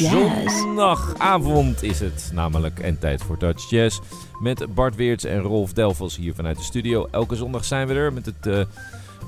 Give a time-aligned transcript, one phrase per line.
[0.00, 0.58] Jazz.
[0.58, 4.00] Zondagavond is het namelijk en tijd voor Dutch Jazz.
[4.40, 7.08] Met Bart Weerts en Rolf Delvels hier vanuit de studio.
[7.10, 8.60] Elke zondag zijn we er met, het, uh,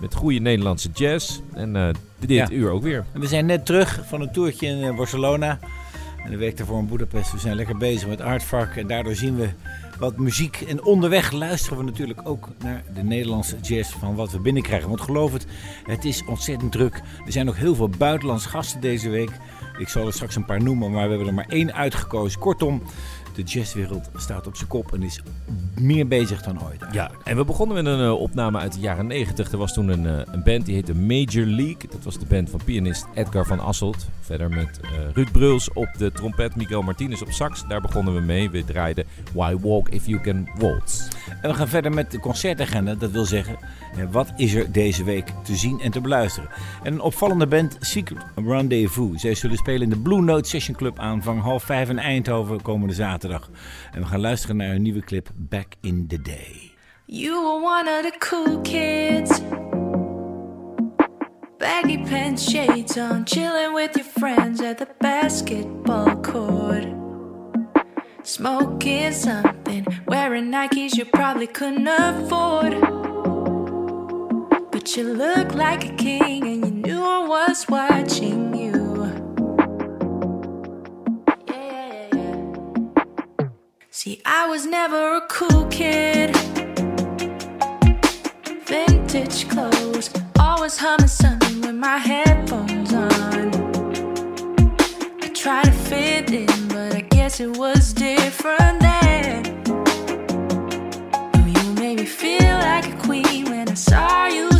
[0.00, 1.40] met goede Nederlandse jazz.
[1.52, 1.88] En uh,
[2.19, 2.50] dit ja.
[2.50, 3.04] uur ook weer.
[3.12, 5.58] We zijn net terug van een toertje in eh, Barcelona.
[6.24, 7.32] En de week daarvoor in Boedapest.
[7.32, 8.76] We zijn lekker bezig met Artvark.
[8.76, 9.48] En daardoor zien we
[9.98, 10.60] wat muziek.
[10.69, 14.88] En onderweg luisteren we natuurlijk ook naar de Nederlandse jazz van wat we binnenkrijgen.
[14.88, 15.46] Want geloof het,
[15.84, 17.02] het is ontzettend druk.
[17.26, 19.30] Er zijn nog heel veel buitenlandse gasten deze week.
[19.78, 22.40] Ik zal er straks een paar noemen, maar we hebben er maar één uitgekozen.
[22.40, 22.82] Kortom,
[23.34, 25.23] de jazzwereld staat op zijn kop en is
[25.81, 26.84] meer bezig dan ooit.
[26.93, 29.52] Ja, en we begonnen met een uh, opname uit de jaren 90.
[29.52, 31.90] Er was toen een, uh, een, band die heette Major League.
[31.90, 34.06] Dat was de band van pianist Edgar van Asselt.
[34.20, 37.64] Verder met uh, Ruud Bruls op de trompet, Miguel Martinez op sax.
[37.69, 38.50] Daar begonnen we mee.
[38.50, 41.08] We draaiden Why Walk If You Can Waltz.
[41.43, 42.94] En we gaan verder met de concertagenda.
[42.94, 43.56] Dat wil zeggen,
[44.11, 46.49] wat is er deze week te zien en te beluisteren?
[46.82, 49.20] En een opvallende band, Secret Rendezvous.
[49.20, 52.94] Zij zullen spelen in de Blue Note Session Club aanvang half vijf in Eindhoven komende
[52.94, 53.21] zaterdag.
[53.30, 56.70] En we gaan luisteren naar een nieuwe clip, Back in the Day.
[57.06, 59.40] You were one of the cool kids.
[61.58, 66.86] Baggy pants, shades on, chilling with your friends at the basketball court.
[68.22, 72.80] Smoking something, wearing Nikes you probably couldn't afford.
[74.70, 78.81] But you look like a king, and you knew I was watching you.
[84.04, 86.34] See, I was never a cool kid.
[88.66, 90.10] Vintage clothes,
[90.40, 93.54] always humming something with my headphones on.
[95.22, 99.44] I try to fit in, but I guess it was different then.
[101.46, 104.51] You made me feel like a queen when I saw you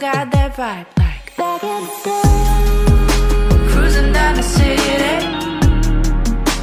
[0.00, 2.22] got that vibe like back in the day.
[3.70, 5.26] Cruising down the city,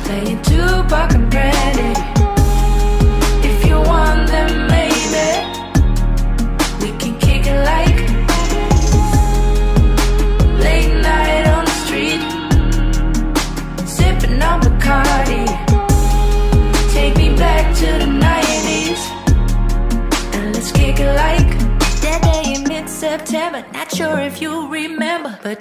[0.05, 1.66] playing Tupac and Brandy.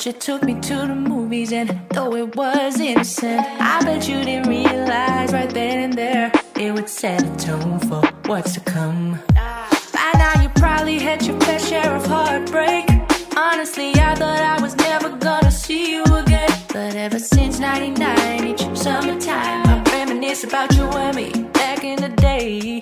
[0.07, 4.49] You took me to the movies, and though it was innocent, I bet you didn't
[4.49, 9.19] realize right then and there it would set a tone for what's to come.
[9.35, 12.89] By now you probably had your fair share of heartbreak.
[13.37, 16.51] Honestly, I thought I was never gonna see you again.
[16.69, 22.11] But ever since 99, each summertime, I reminisce about you and me back in the
[22.11, 22.76] day.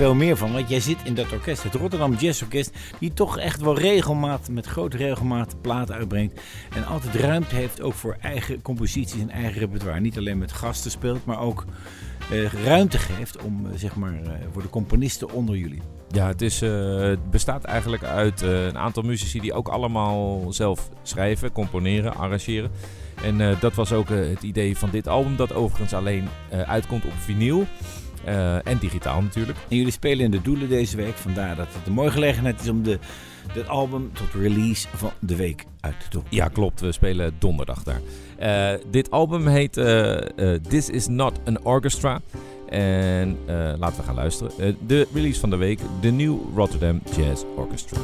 [0.00, 0.52] Veel meer van.
[0.52, 4.48] Want jij zit in dat orkest, het Rotterdam Jazz Orkest, die toch echt wel regelmaat,
[4.48, 6.40] met grote regelmaat platen uitbrengt.
[6.74, 10.00] En altijd ruimte heeft ook voor eigen composities en eigen repertoire.
[10.00, 11.64] Niet alleen met gasten speelt, maar ook
[12.30, 15.82] eh, ruimte geeft om, eh, zeg maar, eh, voor de componisten onder jullie.
[16.08, 21.52] Ja, het, is, het bestaat eigenlijk uit een aantal muzici die ook allemaal zelf schrijven,
[21.52, 22.70] componeren, arrangeren.
[23.22, 26.28] En dat was ook het idee van dit album, dat overigens alleen
[26.66, 27.66] uitkomt op vinyl.
[28.24, 29.58] Eh, en digitaal natuurlijk.
[29.68, 32.68] En jullie spelen in de Doelen deze week, vandaar dat het een mooie gelegenheid is
[32.68, 32.98] om de,
[33.52, 36.24] het album tot release van de week uit te doen.
[36.28, 36.80] Ja, klopt.
[36.80, 38.00] We spelen donderdag daar.
[38.38, 40.16] Eh, dit album heet eh,
[40.68, 42.20] This Is Not an Orchestra.
[42.68, 43.38] En
[43.78, 44.76] laten we gaan luisteren.
[44.86, 47.98] De release van de week, de New Rotterdam Jazz Orchestra.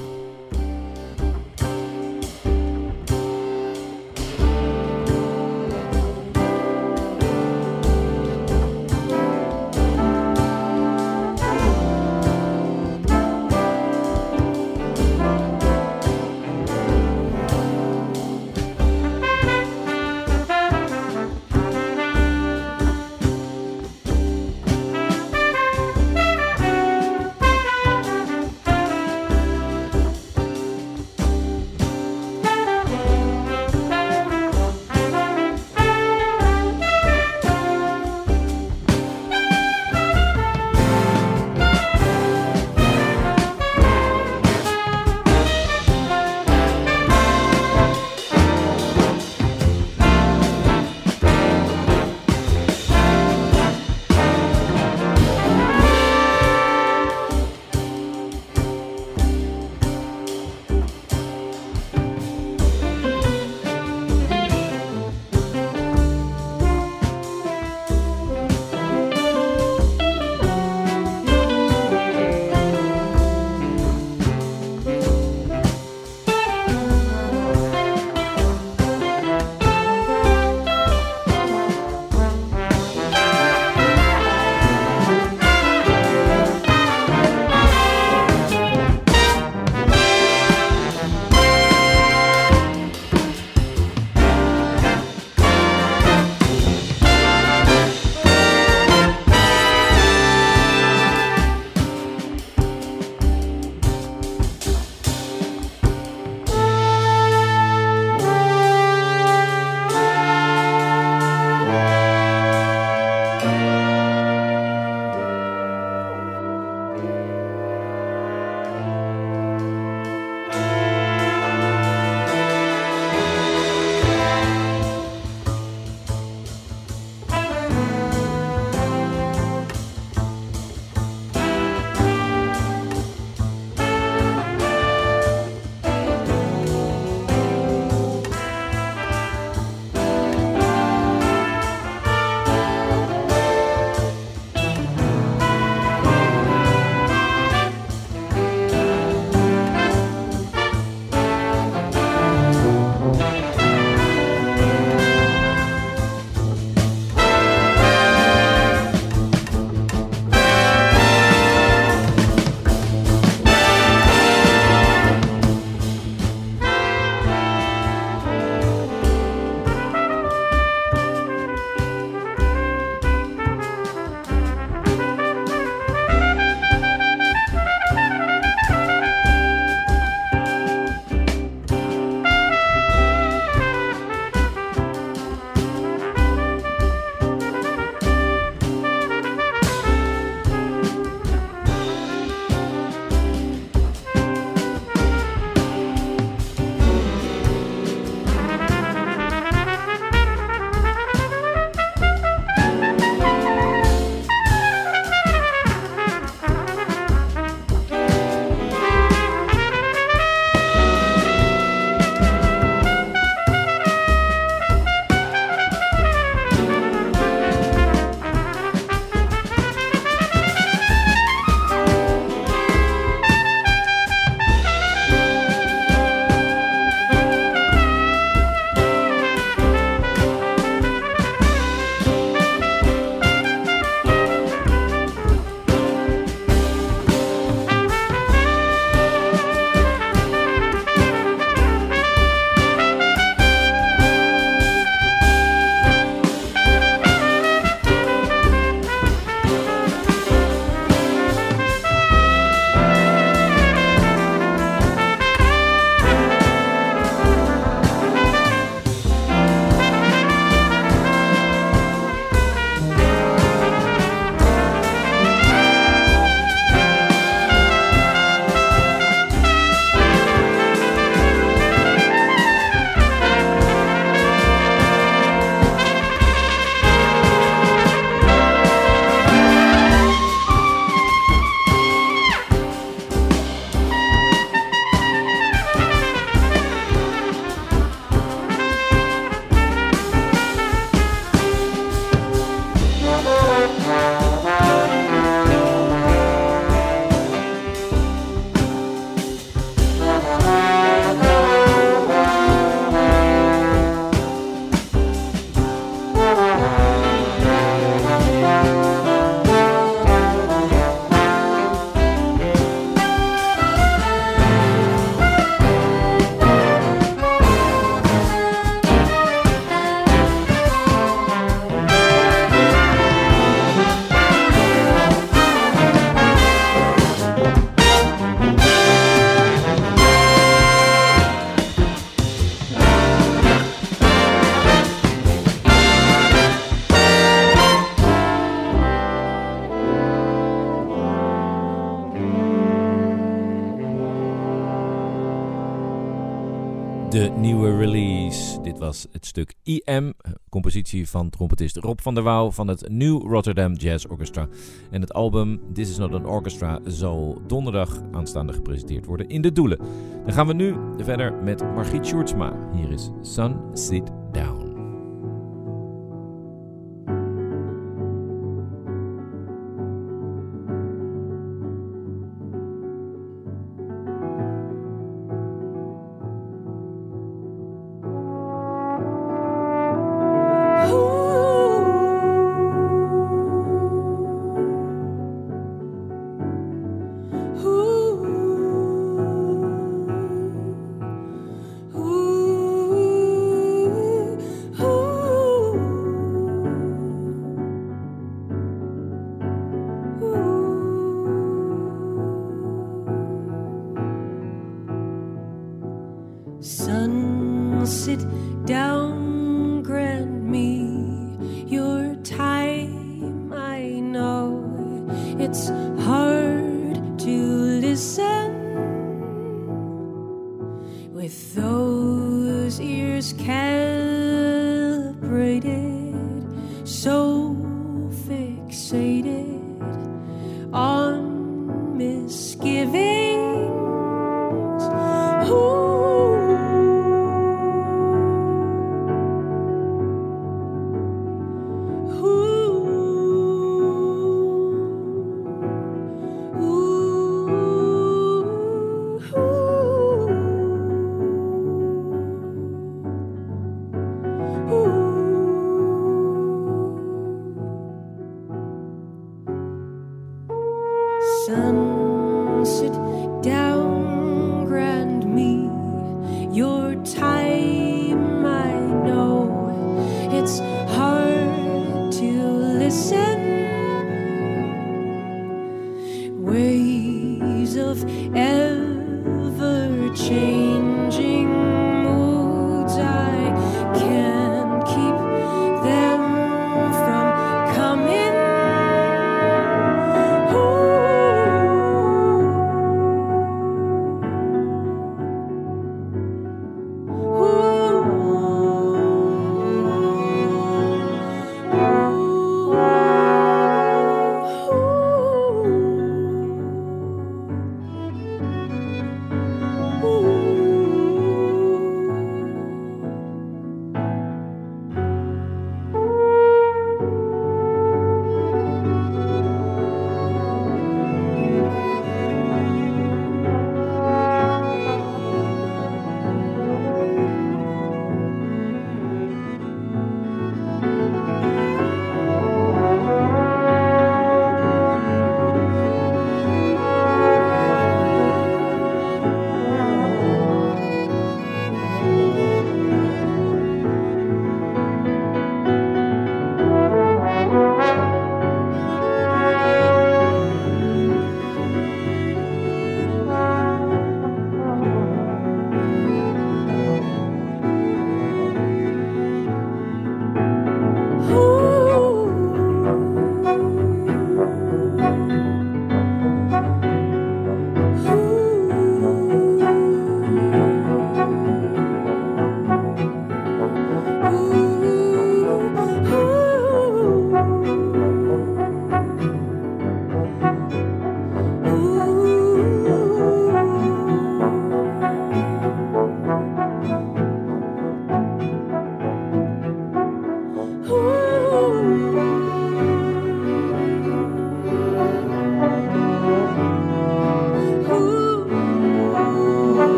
[348.86, 350.12] Was het stuk IM,
[350.48, 354.48] compositie van trompetist Rob van der Wouw van het New Rotterdam Jazz Orchestra.
[354.90, 359.52] En het album This Is Not An Orchestra zal donderdag aanstaande gepresenteerd worden in de
[359.52, 359.78] Doelen.
[360.24, 362.52] Dan gaan we nu verder met Margriet Sjoerdsma.
[362.74, 364.65] Hier is Sun Sit Down.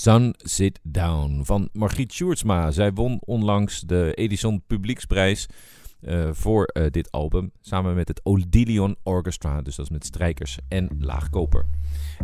[0.00, 2.70] Sun Sit Down van Margriet Sjoerdsma.
[2.70, 5.46] Zij won onlangs de Edison Publieksprijs
[6.00, 7.52] eh, voor eh, dit album.
[7.60, 9.62] Samen met het Odilion Orchestra.
[9.62, 11.64] Dus dat is met strijkers en laagkoper.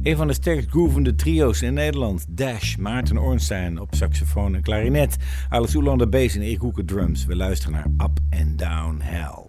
[0.02, 2.26] Een van de sterkst groovende trio's in Nederland.
[2.28, 5.16] Dash, Maarten Ornstein op saxofoon en klarinet.
[5.48, 7.24] Alice Oelander bass en Erik Hoeken drums.
[7.24, 9.46] We luisteren naar Up and Down Hell.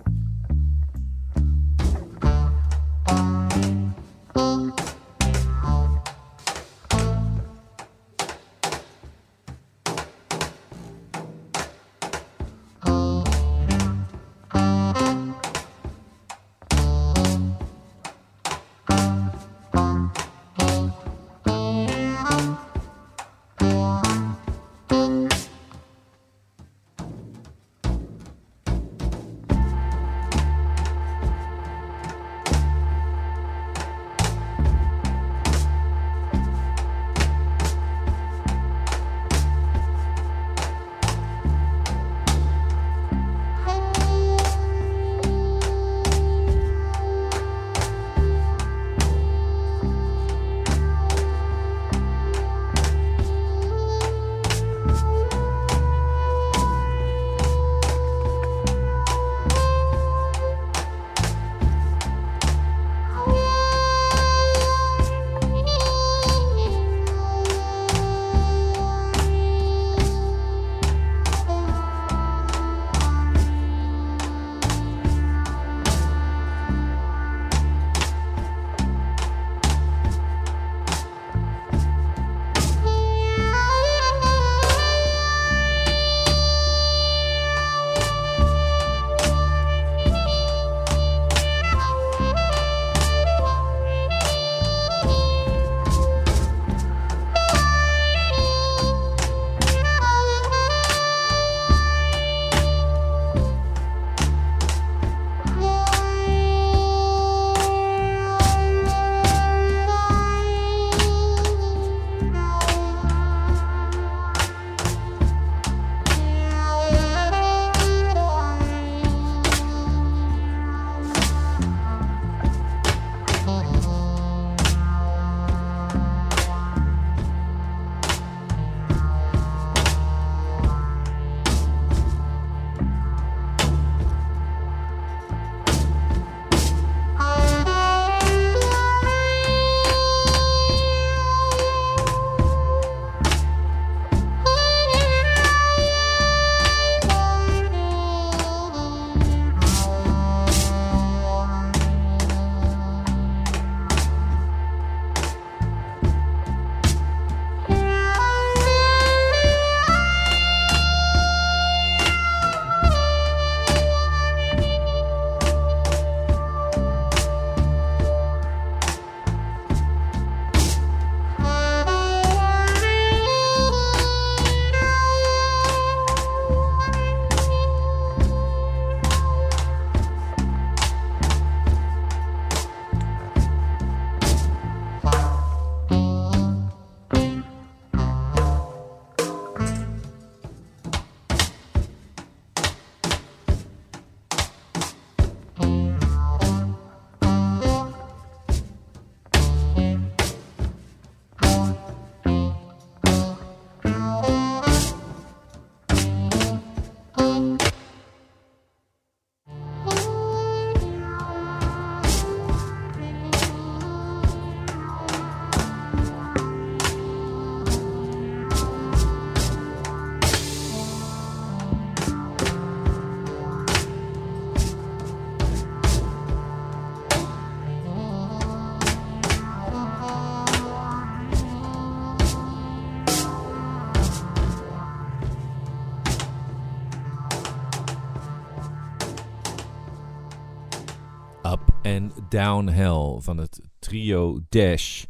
[242.30, 245.02] Downhill van het trio Dash.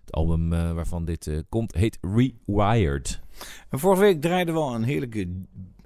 [0.00, 3.20] Het album eh, waarvan dit eh, komt heet Rewired.
[3.68, 5.28] En vorige week draaiden we al een heerlijke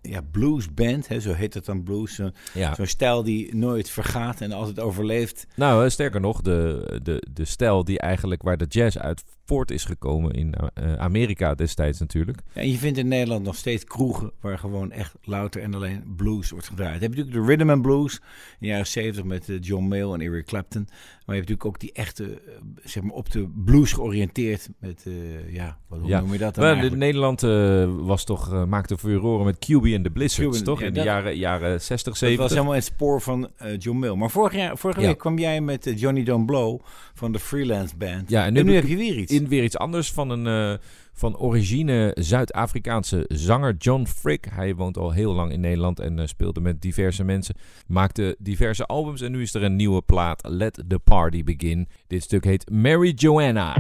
[0.03, 2.15] ja, bluesband, hè, zo heet het dan blues.
[2.15, 2.75] Zo- Ja.
[2.75, 5.47] Zo'n stijl die nooit vergaat en altijd overleeft.
[5.57, 9.71] Nou, eh, sterker nog, de, de, de stijl die eigenlijk waar de jazz uit voort
[9.71, 12.39] is gekomen in eh, Amerika destijds natuurlijk.
[12.55, 16.15] Ja, en je vindt in Nederland nog steeds kroegen waar gewoon echt louter en alleen
[16.17, 16.95] blues wordt gedraaid.
[16.95, 18.21] Je hebt natuurlijk de rhythm and blues in
[18.59, 20.83] de jaren 70 met eh, John Mayall en Eric Clapton.
[20.87, 22.53] Maar je hebt natuurlijk ook die echte, eh,
[22.85, 25.07] zeg maar op de blues georiënteerd met,
[25.51, 26.21] ja, wat, Ja.
[26.21, 26.99] noem je dat dan?
[26.99, 30.81] Nederland eh, was toch, maakte furoren met QB en de Blizzards, QB, toch?
[30.81, 32.43] ja, in de dat- jaren, jaren 60, Dat 70.
[32.43, 34.17] was helemaal het spoor van John Mayall.
[34.17, 36.81] Maar vorig jaar, vorige week kwam jij met Johnny Don't Blow
[37.15, 38.31] van de Freelance Band.
[38.31, 39.32] Ja, en nu en nu heb je weer iets.
[39.33, 40.79] In weer iets anders van een eh,
[41.13, 44.47] van origine Zuid-Afrikaanse zanger John Frick.
[44.51, 47.55] Hij woont al heel lang in Nederland en eh, speelde met diverse mensen.
[47.87, 50.43] Maakte diverse albums en nu is er een nieuwe plaat.
[50.49, 51.89] Let the Party Begin.
[52.07, 53.77] Dit stuk heet Mary Joanna.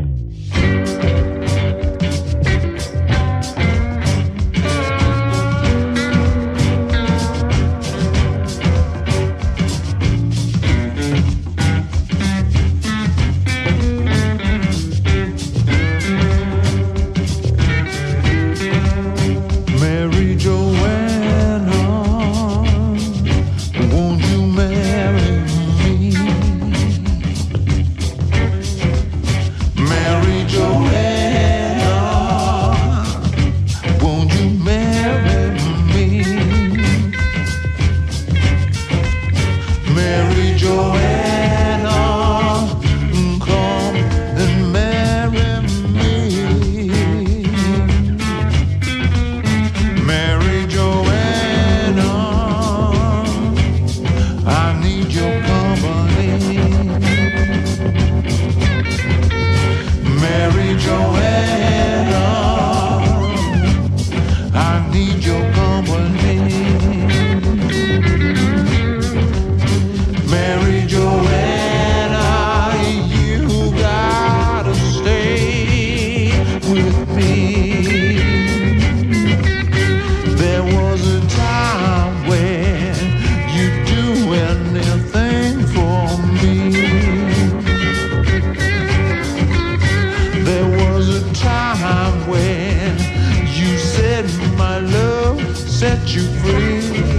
[96.14, 97.11] You free.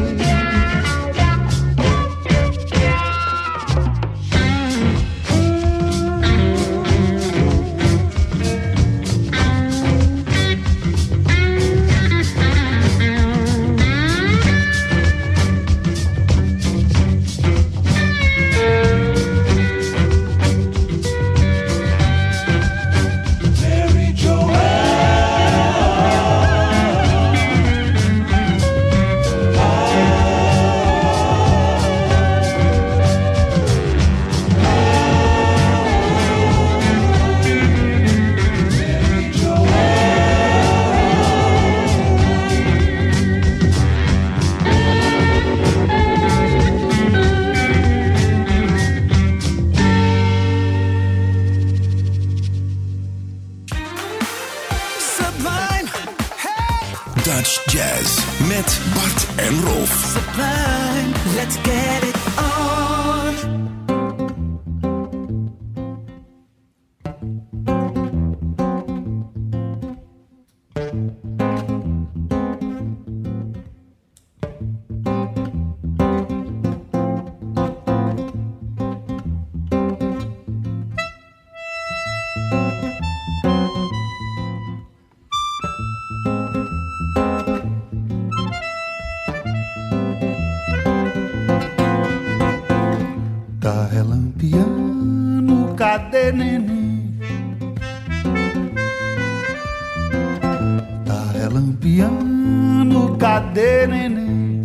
[95.75, 97.19] Cadê neném?
[101.05, 104.63] Tá relampiando, cadê neném?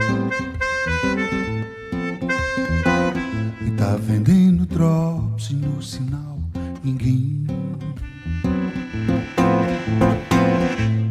[3.67, 6.39] E tá vendendo drops no sinal,
[6.85, 7.47] ninguém.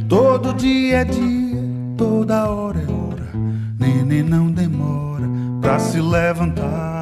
[0.07, 1.62] Todo dia é dia,
[1.97, 3.29] toda hora é hora.
[3.79, 5.27] Neném não demora
[5.62, 6.96] pra se levantar.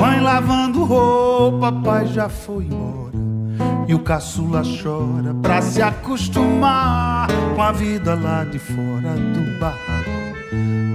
[0.00, 3.10] Mãe lavando roupa, pai já foi embora.
[3.86, 10.10] E o caçula chora pra se acostumar com a vida lá de fora do barraco.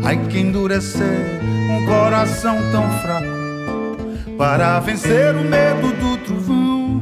[0.04, 1.40] Ai, que endurecer
[1.70, 3.36] um coração tão fraco.
[4.40, 7.02] para vencer o medo do trovão.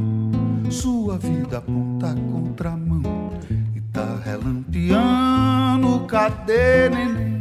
[0.70, 3.30] Sua vida aponta a contramão
[3.74, 6.00] e tá relampeando.
[6.06, 7.33] Cadê neném?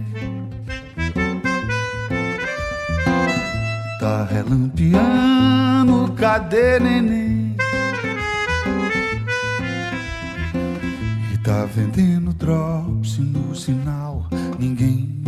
[4.04, 6.12] Tá relampeando.
[6.18, 7.56] Cadê neném?
[11.34, 14.28] E tá vendendo drops no sinal.
[14.60, 15.24] Ninguém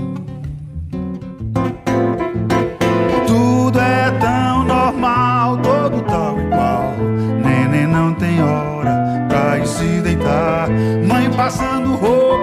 [3.26, 6.96] tudo é tão normal, todo tal igual.
[7.46, 10.68] Neném não tem hora pra ir se deitar.
[11.08, 12.35] Mãe passando roupa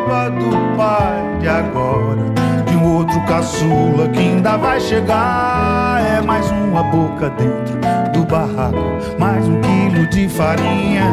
[3.12, 6.01] outro caçula que ainda vai chegar.
[6.01, 7.79] É mais uma boca dentro
[8.12, 8.77] do barraco.
[9.18, 11.05] Mais um quilo de farinha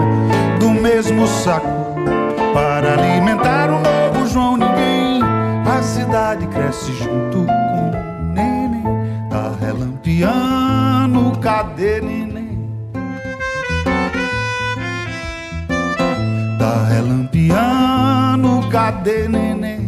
[0.59, 1.67] do mesmo saco.
[2.53, 5.21] Para alimentar o novo João Ninguém.
[5.67, 8.83] A cidade cresce junto com o neném.
[9.29, 12.59] Tá relampeando, cadê neném?
[16.57, 19.78] Tá relampeando, cadê neném?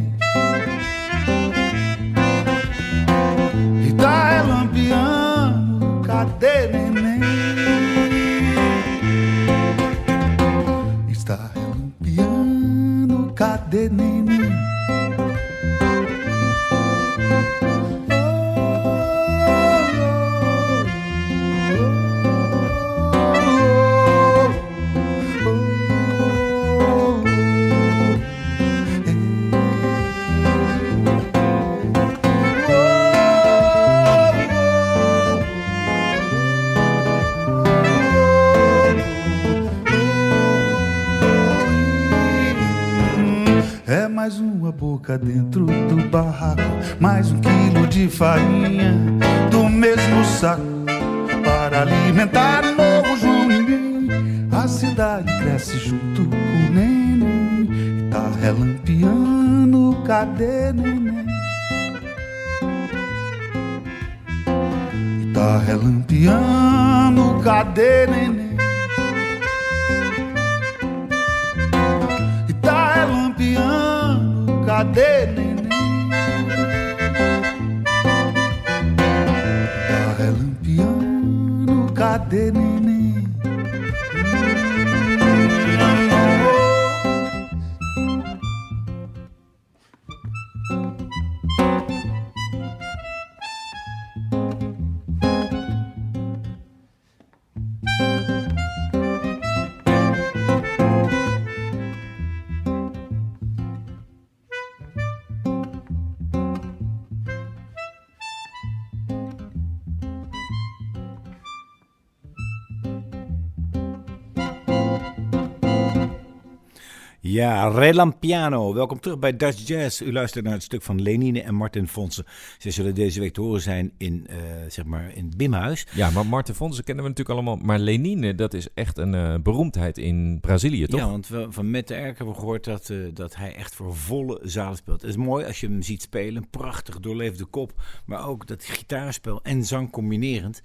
[117.32, 118.74] Ja, Relampiano.
[118.74, 120.02] Welkom terug bij Dutch Jazz.
[120.02, 122.26] U luistert naar het stuk van Lenine en Martin Fonsen.
[122.58, 125.88] Ze zullen deze week te horen zijn in, eh, zeg maar in het Bimhuis.
[125.94, 127.66] Ja, maar Marten Fonsen kennen we natuurlijk allemaal.
[127.66, 131.00] Maar Lenine, dat is echt een eh, beroemdheid in Brazilië, toch?
[131.00, 133.96] Ja, want we, van Mette Erk hebben we gehoord dat, eh, dat hij echt voor
[133.96, 135.02] volle zalen speelt.
[135.02, 136.50] Het is mooi als je hem ziet spelen.
[136.50, 137.74] Prachtig doorleefde kop.
[138.06, 140.62] Maar ook dat gitaarspel en zang combinerend.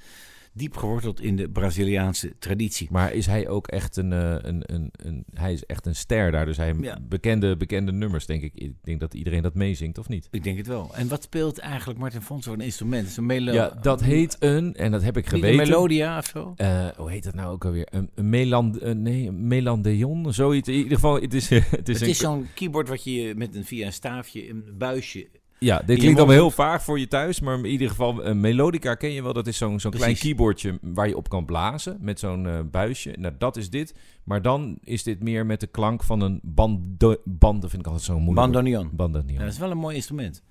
[0.56, 2.88] Diep geworteld in de Braziliaanse traditie.
[2.90, 5.24] Maar is hij ook echt een, eh, een, een, een...
[5.34, 6.46] Hij is echt een ster daar.
[6.46, 6.98] Dus hij Ja.
[7.08, 8.52] bekende, bekende nummers, denk ik.
[8.54, 10.28] Ik denk dat iedereen dat meezingt, of niet?
[10.30, 10.90] Ik denk het wel.
[10.94, 13.08] En wat speelt eigenlijk Martin Fonsen voor een instrument?
[13.08, 14.74] Is een melo- Ja, dat heet een...
[14.74, 15.68] En dat heb ik Niet een geweten.
[15.68, 16.52] melodia of zo?
[16.56, 17.86] Eh, hoe heet dat nou ook alweer?
[17.90, 20.68] Een, een meland, eh, nee, een melandeon, zoiets.
[20.68, 21.48] In ieder geval, het is,
[21.78, 25.28] het is, Het is zo'n keyboard wat je met een, via een staafje, een buisje...
[25.58, 28.94] Ja, dit klinkt allemaal heel vaag voor je thuis, maar in ieder geval, een melodica
[28.94, 29.32] ken je wel.
[29.32, 33.14] Dat is zo'n zo'n klein keyboardje waar je op kan blazen met zo'n eh, buisje.
[33.18, 33.94] Nou, dat is dit.
[34.24, 38.06] Maar dan is dit meer met de klank van een bando, banden, vind ik altijd
[38.06, 38.52] zo moeilijk.
[38.52, 38.90] Bandoneon.
[38.92, 39.32] Bandoneon.
[39.32, 40.42] Ja, dat is wel een mooi instrument.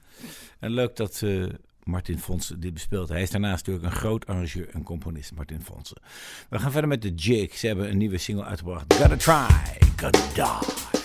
[0.59, 1.43] En leuk dat eh,
[1.83, 3.09] Martin Fonsen dit bespeelt.
[3.09, 5.97] Hij is daarnaast natuurlijk een groot arrangeur en componist, Martin Fonsen.
[6.49, 7.57] We gaan verder met de Jig.
[7.57, 8.93] Ze hebben een nieuwe single uitgebracht.
[8.93, 11.04] Gotta try, gotta die.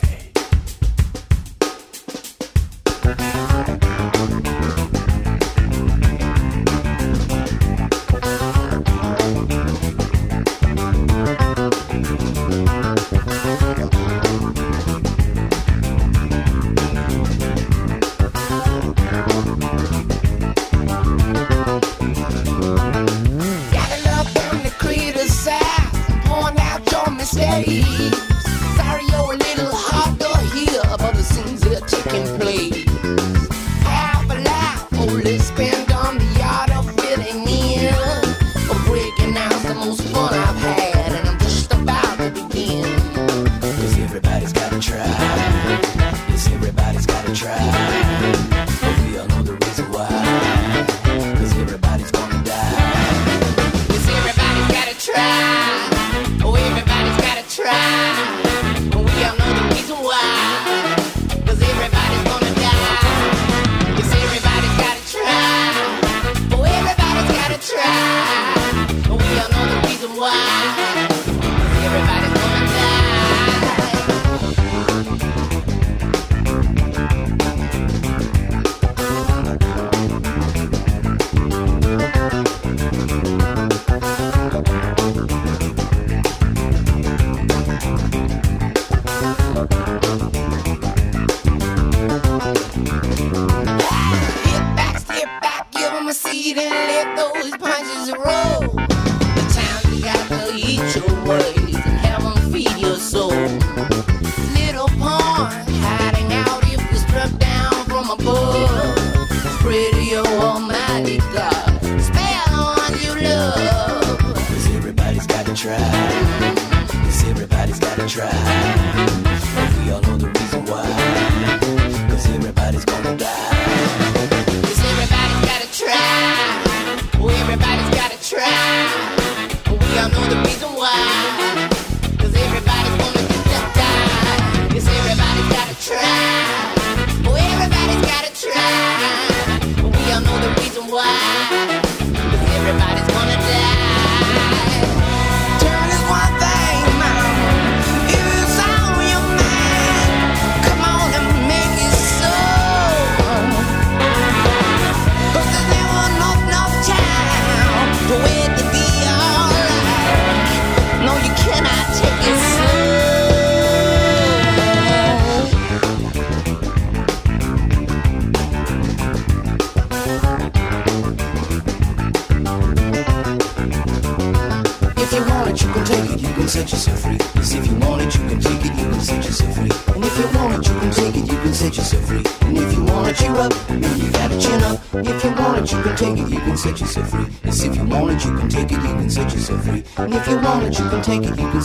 [3.17, 4.90] Thank you.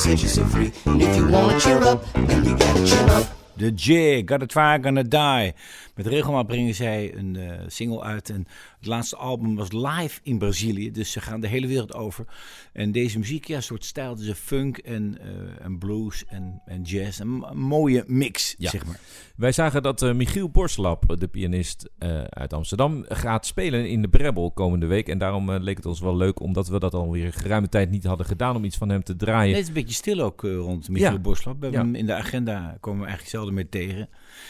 [0.07, 0.71] It, you set yourself free.
[0.85, 3.25] And if you it, you're up, then you gotta chin up.
[3.57, 5.53] De J, Gotta Try, Gonna Die.
[5.95, 8.29] Met regelmaat brengen zij een eh, single uit.
[8.29, 8.47] En
[8.85, 10.91] het laatste album was live in Brazilië.
[10.91, 12.25] Dus ze gaan de hele wereld over.
[12.73, 14.15] En deze muziek, ja, een soort stijl.
[14.15, 17.19] Dus funk en, eh, en blues en, en jazz.
[17.19, 18.69] Een, mooie mix, Ja.
[18.69, 18.99] zeg maar.
[19.35, 24.07] Wij zagen dat eh, Michiel Borslap, de pianist eh, uit Amsterdam, gaat spelen in de
[24.07, 25.07] Brebbel komende week.
[25.07, 28.25] En daarom leek het ons wel leuk, omdat we dat alweer geruime tijd niet hadden
[28.25, 29.43] gedaan, om iets van hem te draaien.
[29.43, 31.19] Nee, het is een beetje stil ook rond Michiel Ja.
[31.19, 31.55] Borslap.
[31.59, 31.85] We hebben Ja.
[31.85, 34.09] hem in de agenda komen we eigenlijk zelden meer tegen.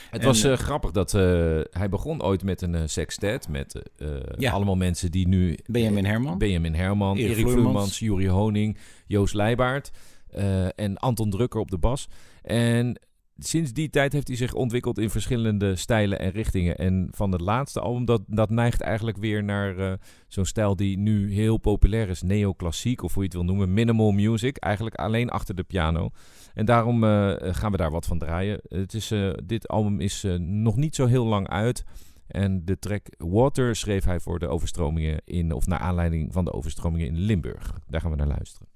[0.10, 1.12] Het En, was grappig dat
[1.72, 3.82] hij begon ooit met een sextet met
[4.38, 4.52] Ja.
[4.52, 5.58] allemaal mensen die nu...
[5.66, 6.38] Benjamin Herman.
[6.38, 7.48] Benjamin Herman, Erik.
[7.48, 9.92] Vloeimans, Juri Honing, Joost Leijbaard
[10.28, 12.08] eh, en Anton Drukker op de bas.
[12.42, 13.00] En
[13.38, 16.78] sinds die tijd heeft hij zich ontwikkeld in verschillende stijlen en richtingen.
[16.78, 19.94] En van het laatste album, dat, dat neigt eigenlijk weer naar eh,
[20.28, 22.22] zo'n stijl die nu heel populair is.
[22.22, 23.74] Neoclassiek, of hoe je het wil noemen.
[23.74, 26.12] Minimal music, eigenlijk alleen achter de piano.
[26.56, 28.60] En daarom eh, gaan we daar wat van draaien.
[28.68, 31.84] Het is, eh, dit album is eh, nog niet zo heel lang uit.
[32.28, 36.54] En de track Water schreef hij voor de overstromingen in, of naar aanleiding van de
[36.54, 37.80] overstromingen in Limburg.
[37.88, 38.68] Daar gaan we naar luisteren.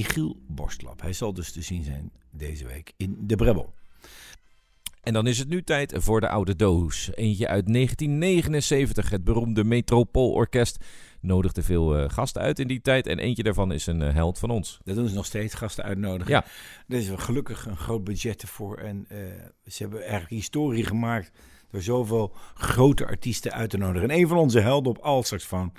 [0.00, 1.00] Michiel Borstlap.
[1.00, 3.74] Hij zal dus te zien zijn deze week in de Brebbel.
[5.02, 7.10] En dan is het nu tijd voor de oude doos.
[7.14, 9.10] Eentje uit 1979.
[9.10, 10.84] Het beroemde Metropoolorkest
[11.20, 13.06] nodigde veel eh, gasten uit in die tijd.
[13.06, 14.78] En eentje daarvan is een eh, held van ons.
[14.84, 16.32] Dat doen ze nog steeds, gasten uitnodigen.
[16.32, 16.44] Ja.
[16.88, 18.78] Er is gelukkig een groot budget ervoor.
[18.78, 19.18] En eh,
[19.64, 21.32] ze hebben eigenlijk historie gemaakt
[21.70, 24.10] door zoveel grote artiesten uit te nodigen.
[24.10, 25.72] En een van onze helden op altsaxofoon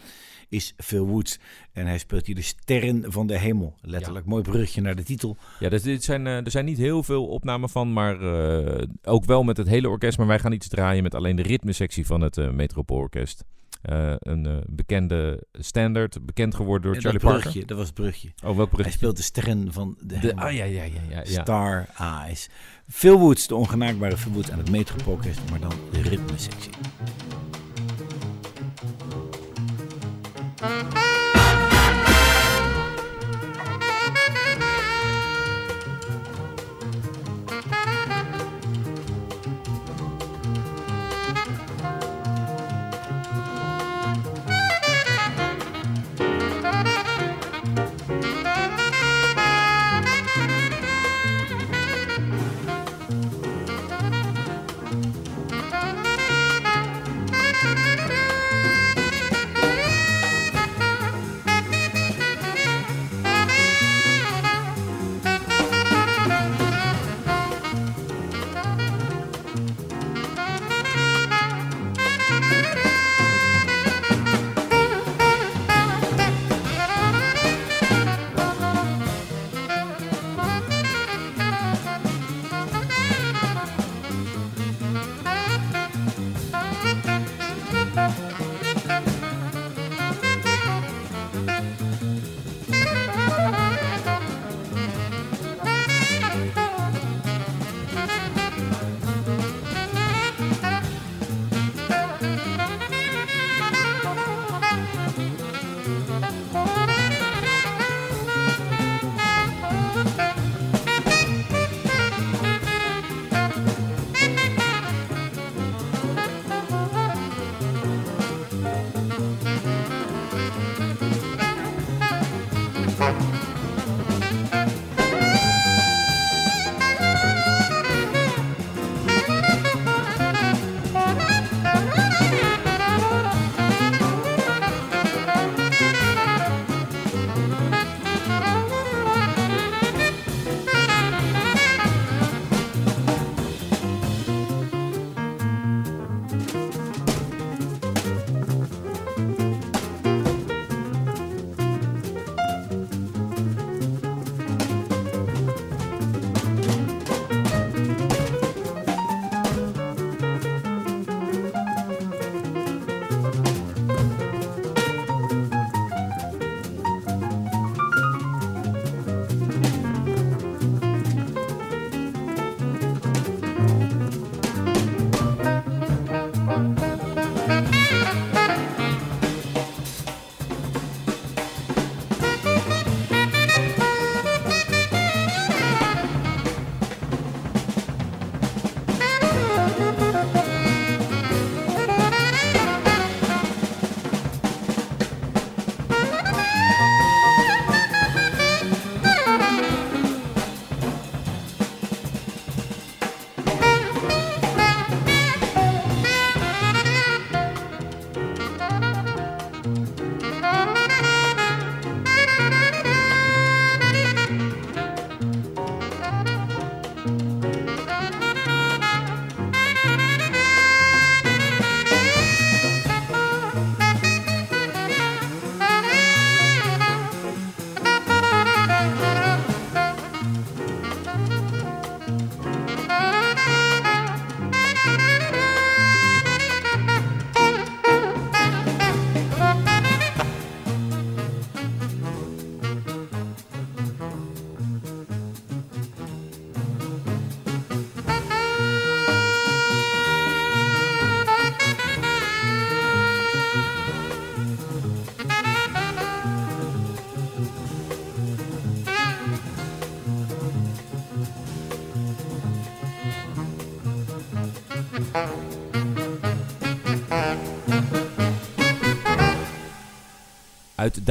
[0.51, 1.39] is Phil Woods.
[1.73, 3.75] En hij speelt hier de Sterren van de Hemel.
[3.81, 5.37] Letterlijk, mooi brugje naar de titel.
[5.59, 9.25] Ja, dus dit zijn, eh, er zijn niet heel veel opnamen van, maar eh, ook
[9.25, 10.17] wel met het hele orkest.
[10.17, 13.43] Maar wij gaan iets draaien met alleen de ritmesectie van het uh, Metropoolorkest.
[13.81, 17.67] Eh, een eh, bekende standaard, bekend geworden door Charlie dat Parker.
[17.67, 18.27] dat was het brugje.
[18.43, 18.83] Oh, welk brugje?
[18.83, 21.41] Hij speelt de Sterren van de, ah, ja, ja, ja, ja, ja.
[21.41, 22.49] Star Eyes.
[22.89, 26.71] Phil Woods, de ongenaakbare Phil Woods aan het Metropoolorkest, maar dan de ritmesectie.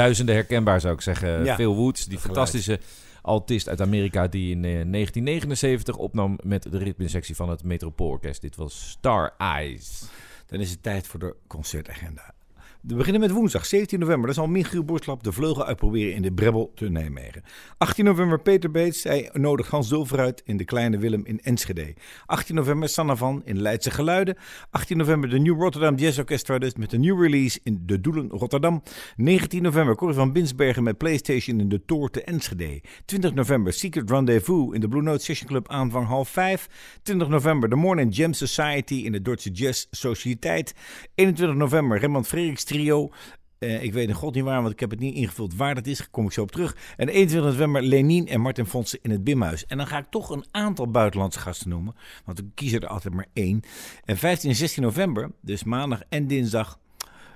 [0.00, 1.44] Duizenden herkenbaar zou ik zeggen.
[1.44, 1.54] Ja.
[1.54, 2.80] Phil Woods, die fantastische
[3.22, 8.40] altist uit Amerika die in eh, 1979 opnam met de ritmesectie van het Metropoolorkest.
[8.40, 10.02] Dit was Star Eyes.
[10.46, 12.34] Dan is het tijd voor de concertagenda.
[12.80, 14.26] We beginnen met woensdag 17 november.
[14.26, 17.42] Dan zal Michiel Borslap de vleugel uitproberen in de Brebbel te Nijmegen.
[17.78, 19.02] 18 november Peter Beets.
[19.02, 21.94] Hij nodigt Hans Dulfer uit in de Kleine Willem in Enschede.
[22.26, 24.36] 18 november Sanna van in Leidse Geluiden.
[24.70, 28.28] 18 november de New Rotterdam Jazz Orchestra dus met een nieuw release in De Doelen
[28.28, 28.82] Rotterdam.
[29.16, 32.80] 19 november Corrie van Binsbergen met Playstation in de Tour te Enschede.
[33.04, 36.68] 20 november Secret Rendezvous in de Blue Note Session Club aanvang half 5.
[37.02, 40.74] 20 november de Morning Jam Society in de Duitse Jazz Sociëteit.
[41.14, 43.10] 21 november Rembrandt Frederiks Trio.
[43.58, 45.86] Eh, ik weet in god niet waar, want ik heb het niet ingevuld waar dat
[45.86, 46.10] is.
[46.10, 46.76] Kom ik zo op terug.
[46.96, 49.66] En 21 november Lenin en Martin Fonsen in het Bimhuis.
[49.66, 51.94] En dan ga ik toch een aantal buitenlandse gasten noemen.
[52.24, 53.62] Want ik kies er altijd maar één.
[54.04, 56.78] En 15 en 16 november, dus maandag en dinsdag...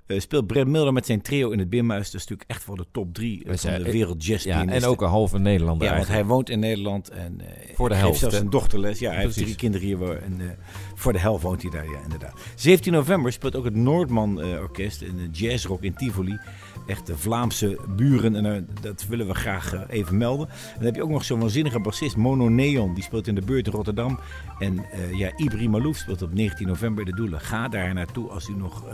[0.06, 2.10] eh, speelt Brett Milder met zijn trio in het Bimhuis.
[2.10, 4.84] Dat is natuurlijk echt voor de top drie eh, van de wereld jazz Ja, en
[4.84, 8.18] ook een halve Nederlander ja, want hij woont in Nederland en eh, Voor de helft,
[8.18, 8.40] zelfs hè?
[8.40, 8.98] een dochterles.
[8.98, 10.22] Ja, hij heeft drie kinderen hier.
[10.22, 10.58] En,
[10.94, 12.40] voor de helft woont hij daar, ja, inderdaad.
[12.54, 16.38] 17 november speelt ook het Noordman Orkest in de jazzrock in Tivoli.
[16.86, 18.44] Echt de Vlaamse buren.
[18.44, 20.48] En dat willen we graag even melden.
[20.48, 22.94] En dan heb je ook nog zo'n waanzinnige bassist, Mono Neon.
[22.94, 24.18] Die speelt in de beurt in Rotterdam.
[24.58, 27.40] En ja, Ibri Malouf speelt op 19 november in de Doelen.
[27.40, 28.84] Ga daar naartoe als u nog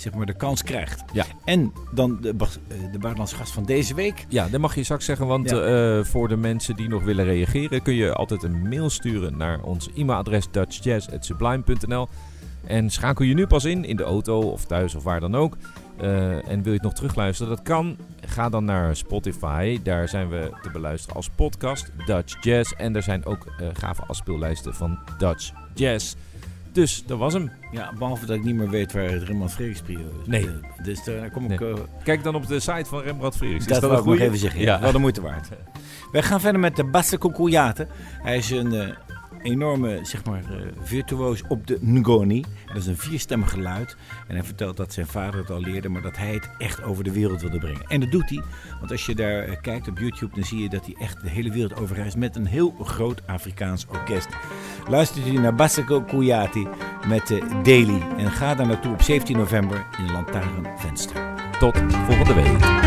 [0.00, 1.02] zeg maar de kans krijgt.
[1.12, 1.24] Ja.
[1.44, 2.36] En dan de, eh,
[2.92, 4.26] de buitenlandse gast van deze week.
[4.28, 5.60] Ja, dat mag je straks zeggen, want Ja.
[5.98, 9.60] eh, voor de mensen die nog willen reageren, kun je altijd een mail sturen naar
[9.62, 12.08] ons e-mailadres dutchjazz.sublime.nl.
[12.66, 15.56] En schakel je nu pas in, in de auto of thuis of waar dan ook.
[15.96, 17.56] Eh, en wil je het nog terugluisteren?
[17.56, 17.96] Dat kan.
[18.26, 19.78] Ga dan naar Spotify.
[19.82, 22.72] Daar zijn we te beluisteren als podcast Dutch Jazz.
[22.72, 26.14] En er zijn ook eh, gave afspeellijsten van Dutch Jazz.
[26.78, 27.50] Dus dat was hem.
[27.70, 29.82] Ja, behalve dat ik niet meer weet waar het Rembrandt trio is.
[30.24, 30.46] Nee.
[30.46, 31.60] Eh, Dus daar kom ik...
[31.60, 31.72] Nee.
[31.74, 33.42] eh, Kijk dan op de site van Rembrandt.
[33.42, 34.60] Is dat dat wil ik nog even zeggen.
[34.60, 34.80] Ja.
[34.80, 35.48] Wel de moeite waard.
[36.12, 37.18] Wij gaan verder met de Basse.
[38.22, 38.88] Hij is een eh,
[39.42, 42.44] enorme, zeg maar, eh, virtuoos op de ngoni.
[42.66, 43.96] Dat is een vierstemmig geluid.
[44.26, 47.04] En hij vertelt dat zijn vader het al leerde, maar dat hij het echt over
[47.04, 47.82] de wereld wilde brengen.
[47.88, 48.42] En dat doet hij.
[48.78, 51.28] Want als je daar eh, kijkt op YouTube, dan zie je dat hij echt de
[51.28, 54.28] hele wereld overreist met een heel groot Afrikaans orkest.
[54.88, 56.66] Luistert u naar Basse Kokoyate
[57.06, 58.02] met eh, Daily.
[58.16, 61.36] En ga daar naartoe op 17 november in de Lantaarnvenster.
[61.58, 62.77] Tot volgende week.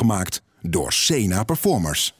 [0.00, 2.19] Gemaakt door Sena Performers.